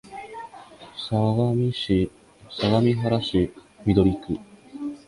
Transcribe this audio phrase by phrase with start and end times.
[0.97, 2.09] 相模原市
[3.85, 4.39] 緑区